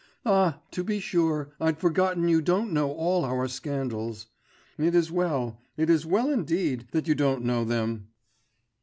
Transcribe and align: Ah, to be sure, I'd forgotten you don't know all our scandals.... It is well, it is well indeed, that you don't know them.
Ah, 0.25 0.59
to 0.71 0.83
be 0.83 0.99
sure, 0.99 1.53
I'd 1.59 1.77
forgotten 1.77 2.27
you 2.27 2.41
don't 2.41 2.71
know 2.73 2.89
all 2.91 3.23
our 3.23 3.47
scandals.... 3.47 4.25
It 4.79 4.95
is 4.95 5.11
well, 5.11 5.61
it 5.77 5.91
is 5.91 6.07
well 6.07 6.31
indeed, 6.31 6.87
that 6.89 7.07
you 7.07 7.13
don't 7.13 7.45
know 7.45 7.63
them. 7.63 8.07